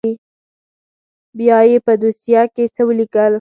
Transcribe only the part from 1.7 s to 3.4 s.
په دوسيه کښې څه وليکل.